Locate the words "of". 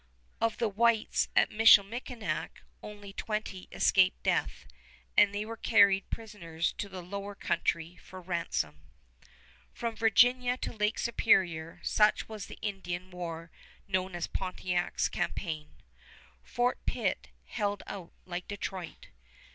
0.41-0.57